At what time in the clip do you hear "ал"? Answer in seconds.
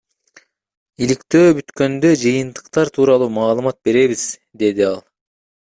4.93-5.01